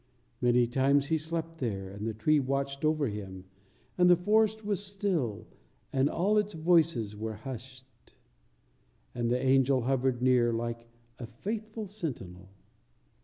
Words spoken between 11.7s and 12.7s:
sentinel.